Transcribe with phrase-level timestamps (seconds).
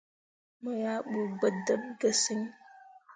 [0.61, 2.41] Mo yah ɓu gbǝ dǝɓ ge sǝŋ.